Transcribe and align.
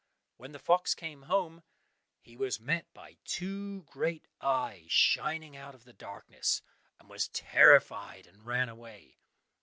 When 0.37 0.51
the 0.51 0.57
fox 0.57 0.95
came 0.95 1.21
home, 1.29 1.61
he 2.21 2.35
was 2.35 2.59
met 2.59 2.91
by 2.91 3.17
two 3.23 3.83
great 3.83 4.25
eyes 4.41 4.91
shining 4.91 5.55
out 5.55 5.75
of 5.75 5.83
the 5.83 5.93
darkness, 5.93 6.63
and 6.99 7.07
was 7.07 7.27
terrified 7.27 8.25
and 8.25 8.43
ran 8.43 8.67
away. 8.67 9.19